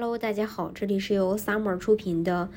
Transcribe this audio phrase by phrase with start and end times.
[0.00, 2.48] Hello，大家好，这里是由 Summer 出品的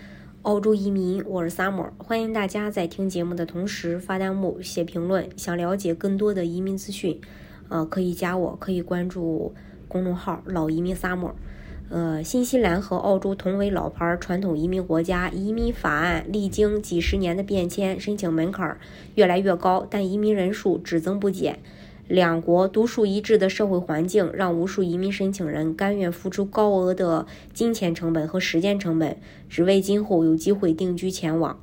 [0.43, 5.27] 澳洲移民，我是 Summer，欢迎大家在听节目的同时发弹幕、写评论。
[5.35, 7.19] 想了解更多的移民资讯，
[7.67, 9.55] 呃，可以加我，可以关注
[9.88, 11.32] 公众号“老移民 Summer”。
[11.89, 18.77] 呃，新西兰和澳洲同为老牌传统移民国家，移民法案历经几十年的变迁，申请门槛
[19.15, 21.57] 越来越高，但移民人数只增不减。
[22.12, 31.57] 两国独树一帜的社会环境，让无数移民申请人甘愿付出高额的金钱成本和时间成本，只为今后有机会定居前往。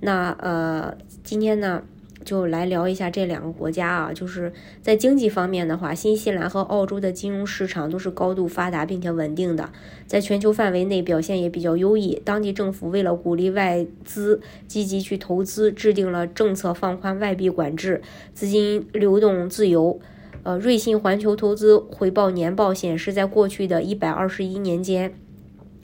[0.00, 1.82] 那呃，今天呢？
[2.24, 9.70] 就来聊一下这两个国家啊，就是在经济方面的话，新西兰和澳洲的金融市场都是高度发达并且稳定的，
[10.06, 12.20] 在全球范围内表现也比较优异。
[12.24, 18.00] 当地政府为了鼓励外资积极去投资，制定了政策放宽外币管制，
[18.32, 20.00] 资金流动自由。
[20.44, 25.14] 呃，瑞信环球投资回报年报显示，在过去的一百二十一年间，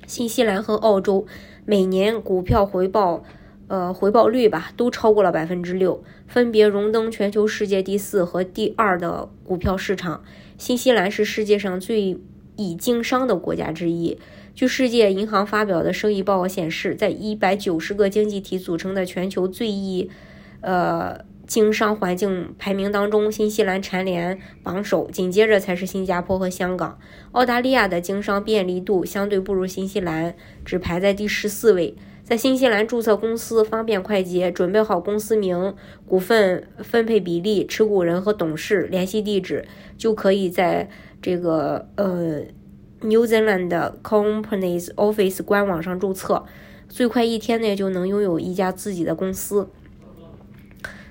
[0.07, 1.27] 新西兰和澳洲
[1.65, 3.25] 每年股票回报。
[3.69, 10.25] 呃，回报率吧，都超过了百分之六，分别荣登全球世界第四和第二的股票市场。
[10.57, 12.19] 新西兰是世界上最
[12.57, 14.19] 易经商的国家之一。
[14.55, 20.11] 据世界银行发表的生意报告显示，在一百九十个经济体组成的全球最易
[20.63, 26.99] 呃经商环境排名当中，新西兰蝉联榜首，紧接着才是新加坡和香港。
[27.33, 31.95] 澳大利亚的经商便利度相对不如新西兰，只排在第十四位。
[32.29, 40.91] 在新西兰注册公司方便快捷，准备好公司名、股份分配比例、持股人和董事联系地址，就可以在
[41.23, 42.43] 这个呃
[43.01, 43.71] New Zealand
[44.03, 46.45] Companies Office 官网上注册，
[46.87, 49.71] 最快一天内就能拥有一家自己的公司。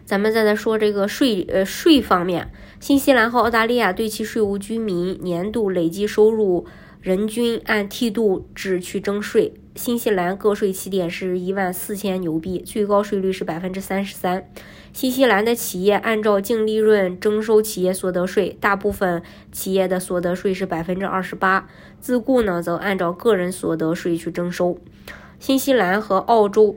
[0.06, 6.68] 咱们再来说这个税呃税方面，新西兰和澳大利亚对其税务居民年度累计收入。
[7.02, 14.50] 人均按梯度制去征税，新西兰个税起点是一万四千纽币，最高税率是百分之三十三。
[14.92, 19.22] 新西兰的企业按照净利润征收企业所得税，大部分
[19.52, 21.70] 企业的所得税是百分之二十八，
[22.00, 24.78] 自雇呢则按照个人所得税去征收。
[25.40, 26.76] 新西兰和澳洲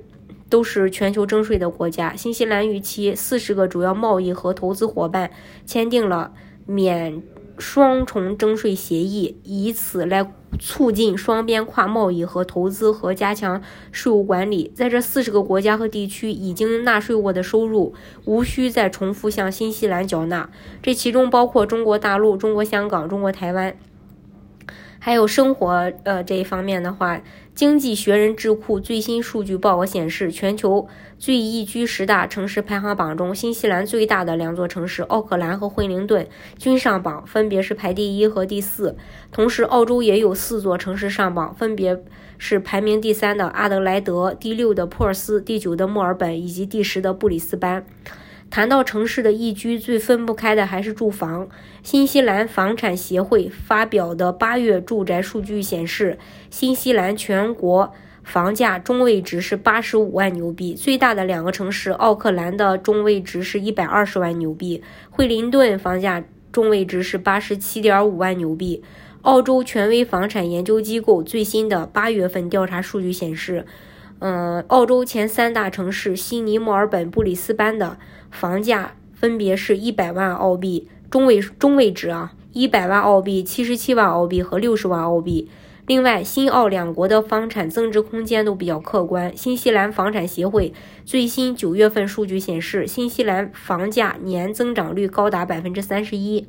[0.51, 5.31] 都是全球征税的国家，新西兰与其四十个主要贸易和投资伙伴
[5.65, 6.33] 签订了
[6.67, 7.23] 免。
[7.61, 13.63] 双重征税协议，以此来促进双边跨贸易和投资和加强
[13.93, 14.73] 税务管理。
[14.75, 17.95] 在这四十个国家和地区已经纳税过的收入，
[18.25, 20.51] 无需再重复向新西兰缴纳。
[20.83, 23.77] 这其中包括中国大陆、中国香港、中国台湾。
[25.03, 27.23] 还有生活，呃，这一方面的话，
[27.55, 30.87] 经济学人智库最新数据报告显示，全球
[31.19, 36.29] 最宜居十大城市排行榜中，新西兰最大的两座城市奥克兰和惠灵顿
[36.59, 38.95] 均上榜，分别是排第一和第四。
[39.33, 41.99] 同时，澳洲也有四座城市上榜，分别
[42.37, 47.87] 是排名第三的阿德莱德、第六的珀斯、第九的墨尔本以及第十的布里斯班。
[48.51, 51.49] 谈到城市的宜居，最分不开的还是住房。
[51.85, 56.19] 新西兰房产协会发表的八月住宅数据显示，
[56.51, 57.93] 新西兰全国
[58.25, 60.75] 房价中位值是八十五万纽币。
[60.75, 68.83] 最大的两个城市，奥克兰的中位值是一百二十万纽币，惠灵顿房价中位值是八十七点五万纽币。
[69.23, 73.65] 澳洲权威房产研究机构最新的八月份调查数据显示。
[74.23, 77.97] 嗯，澳洲前三大城市悉尼、墨尔本、布里斯班的
[78.31, 85.49] 房价分别是一百万澳币中位中位值啊，一百万澳币、七十七万澳币和六十万澳币。
[85.87, 89.37] 另外，新澳两国的房产增值空间都比较客观。
[89.37, 90.73] 新西兰房产协会
[91.05, 96.47] 最新九月份数据显示，新西兰房价年增长率高达百分之三十一。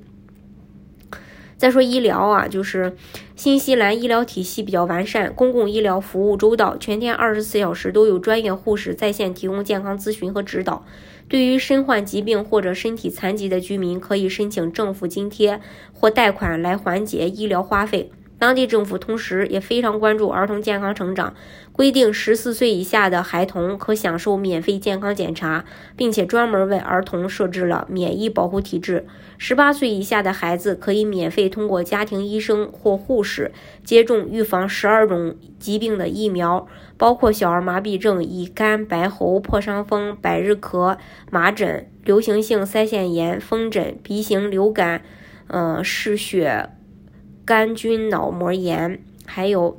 [1.57, 2.95] 再说医疗啊，就是
[3.35, 10.85] 新西兰医疗体系比较完善，公共医疗服务周到，全天二十四小时都有专业护士在线提供健康咨询和指导。
[11.31, 15.61] 对于身患疾病或者身体残疾的居民，可以申请政府津贴
[15.93, 18.11] 或贷款来缓解医疗花费。
[18.41, 21.35] 当地政府同时也非常关注儿童健康成长，
[21.71, 25.63] 规定十四岁以下的孩童可享受免费健康检查，
[25.95, 29.05] 并且专门为儿童设置了免疫保护体制。
[29.37, 33.51] 十八岁以下的孩子可以免费通过家庭医生或护士
[33.83, 36.67] 接种预防十二种疾病的疫苗，
[36.97, 40.97] 包括小儿麻痹症、乙肝、白喉、破伤风、百日咳、
[41.29, 45.03] 麻疹、流行性腮腺炎、风疹、鼻型流感、
[45.45, 46.69] 嗯嗜血。
[47.51, 49.77] 肝菌脑膜炎，还有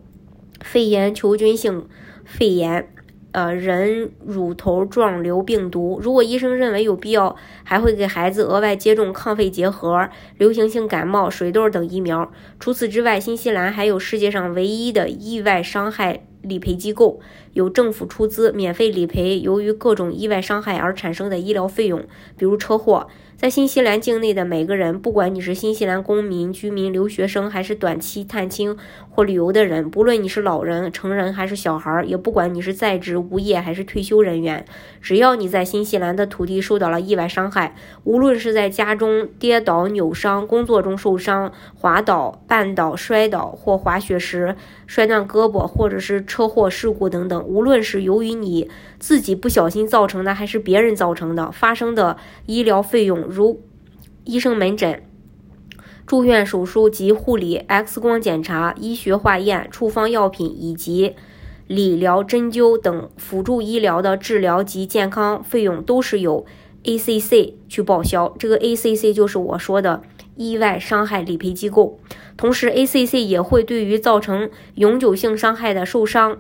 [0.60, 1.86] 肺炎球菌性
[2.22, 2.86] 肺炎，
[3.30, 5.98] 呃人乳头状瘤病毒。
[6.02, 7.34] 如果医生认为有必要，
[7.64, 12.30] 还会给孩子额外接种抗肺结核、流行性感冒、水痘等疫苗。
[12.60, 16.26] 除此之外，新西兰还有世界上唯一的意外伤害。
[16.42, 17.20] 理赔机构
[17.52, 22.04] 由政府出资免费理赔由于各种意外伤害而产生的医疗费用，
[22.36, 23.06] 比如车祸。
[23.42, 28.76] 在新西兰境内的每个人，不管你是新西兰公民、居民、留学生，还是短期探亲
[29.14, 34.64] 或旅游的人，不论你是老人、成人还是小孩，也不管你是在职、无业还是退休人员，
[35.02, 44.56] 只要你在新西兰的土地受到了意外伤害，无论是在家中跌倒扭伤、工作中受伤、滑倒、绊倒、摔倒或滑雪时
[44.86, 52.16] 摔断胳膊，或者是车祸事故等等，无论是由于你自己不小心造成的，还是别人造成的，发生的
[52.46, 53.18] 医疗费用。
[53.18, 53.60] 如
[54.24, 55.02] 医生门诊、
[56.06, 61.14] 住院手术及护理、X 光检查、医学化验、处方药品以及
[61.66, 66.44] 理疗针灸等辅助医疗的治疗及健康费用，都是由
[66.84, 68.34] ACC 去报销。
[68.38, 70.02] 这个 ACC 就是我说的
[70.36, 71.98] 意外伤害理赔机构。
[72.36, 76.38] 同时，ACC 也会对于造成永久性伤害的受伤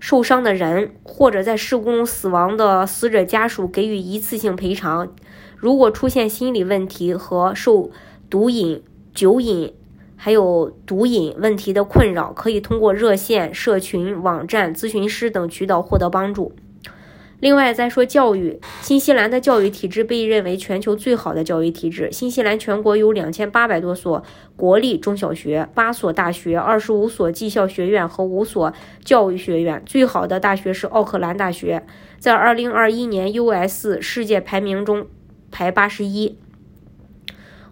[0.00, 5.12] 受伤的人，或者在事故中死亡的死者家属给予一次性赔偿。
[5.56, 7.90] 如果出现心理问题和受
[8.28, 8.82] 毒瘾、
[9.14, 9.72] 酒瘾，
[10.16, 16.52] 还有毒瘾问题的困扰，可以通过热线、社群、网站、咨询师等渠道获得帮助。
[17.40, 22.10] 另外，再说教育，新西兰的教育体制被认为全球最好的教育体制。
[22.10, 24.22] 新西兰全国有两千八百多所
[24.56, 28.72] 国立中小学、八所大学、二十五所技校学院和五所
[29.04, 29.82] 教育学院。
[29.84, 31.84] 最好的大学是奥克兰大学，
[32.18, 34.00] 在二零二一年 U.S.
[34.00, 35.06] 世界排名中。
[35.50, 36.36] 排八十一。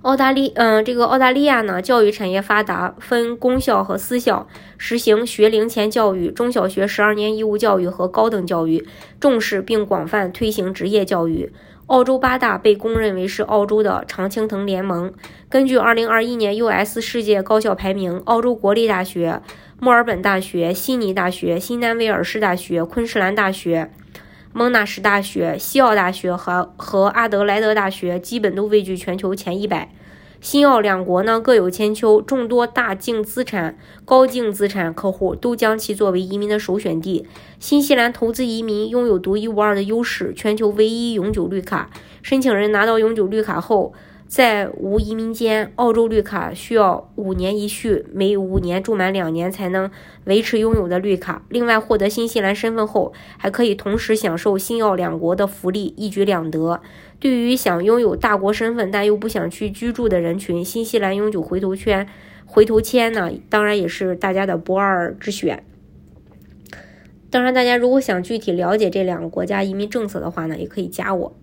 [0.02, 8.84] 澳大利，嗯，这个澳大利亚呢，教育产业发达，分公校和私校，实行学龄前教育、中小学十二年义务教育和高等教育，
[9.20, 11.52] 重视并广泛推行职业教育。
[11.86, 15.12] 澳洲八大被公认为是澳洲的常青藤联盟。
[15.48, 17.00] 根据二零二一年 U.S.
[17.00, 19.40] 世界高校排名，澳洲国立大学、
[19.78, 23.92] 墨尔本大学、悉尼大学、新南威尔士大学、昆士兰大学。
[24.54, 29.92] 蒙纳什大学、西澳大学和和阿德莱德大学基本都位居全球前一百。
[30.40, 37.26] 新澳两国呢各有千秋，众多大净资产、高净资产客户都将其作为移民的首选地。
[37.60, 41.90] 新西兰投资移民拥有独一无二的优势，全球唯一永久绿卡。
[42.22, 43.94] 申请人拿到永久绿卡后。
[44.32, 49.90] 在无移民间，澳洲绿卡需要五年一续，每五年住满两年才能
[50.24, 51.44] 维持拥有的绿卡。
[51.50, 56.80] 另外，获得新西兰身份后，还可以同时享受新澳两国的福利，一举两得。
[57.20, 62.08] 对于想拥有大国身份但又不想去居住的人群，新西兰永久回头圈、
[62.46, 65.62] 回头签呢，当然也是大家的不二之选。
[67.28, 71.36] 当然，大家如果想具体了解这两个国家移民政策的话呢，也可以加我。